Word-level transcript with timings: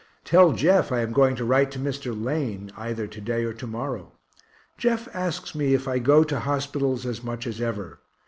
Tell 0.25 0.51
Jeff 0.53 0.91
I 0.91 1.01
am 1.01 1.11
going 1.13 1.35
to 1.35 1.45
write 1.45 1.69
to 1.73 1.79
Mr. 1.79 2.19
Lane 2.19 2.71
either 2.75 3.05
to 3.05 3.21
day 3.21 3.43
or 3.43 3.53
to 3.53 3.67
morrow. 3.67 4.13
Jeff 4.75 5.07
asks 5.15 5.53
me 5.53 5.75
if 5.75 5.87
I 5.87 5.99
go 5.99 6.23
to 6.23 6.39
hospitals 6.39 7.05
as 7.05 7.21
much 7.23 7.45
as 7.45 7.61
ever. 7.61 7.99